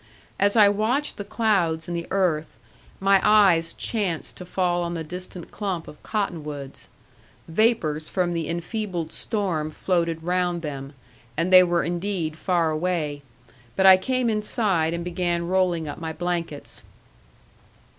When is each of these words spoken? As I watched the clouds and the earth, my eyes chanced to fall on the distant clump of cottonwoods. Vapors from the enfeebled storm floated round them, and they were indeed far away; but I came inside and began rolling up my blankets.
As 0.39 0.55
I 0.55 0.67
watched 0.67 1.17
the 1.17 1.23
clouds 1.23 1.87
and 1.87 1.95
the 1.95 2.07
earth, 2.09 2.57
my 2.99 3.19
eyes 3.23 3.71
chanced 3.71 4.35
to 4.37 4.47
fall 4.47 4.81
on 4.81 4.95
the 4.95 5.03
distant 5.03 5.51
clump 5.51 5.87
of 5.87 6.01
cottonwoods. 6.01 6.89
Vapors 7.47 8.09
from 8.09 8.33
the 8.33 8.49
enfeebled 8.49 9.11
storm 9.11 9.69
floated 9.69 10.23
round 10.23 10.63
them, 10.63 10.93
and 11.37 11.53
they 11.53 11.61
were 11.61 11.83
indeed 11.83 12.35
far 12.35 12.71
away; 12.71 13.21
but 13.75 13.85
I 13.85 13.95
came 13.97 14.27
inside 14.27 14.95
and 14.95 15.03
began 15.03 15.47
rolling 15.47 15.87
up 15.87 15.99
my 15.99 16.13
blankets. 16.13 16.83